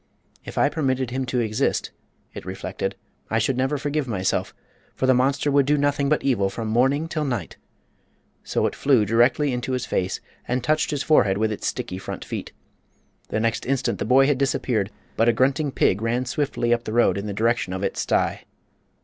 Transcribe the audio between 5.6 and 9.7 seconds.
do nothing but evil from morning 'til night." So it flew directly